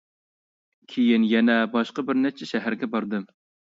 [0.93, 3.33] كېيىن يەنە باشقا بىر نەچچە شەھەرگە باردىم.